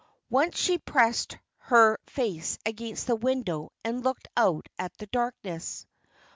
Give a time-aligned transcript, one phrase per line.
[0.31, 5.85] Once she pressed her face against the window and looked out at the darkness.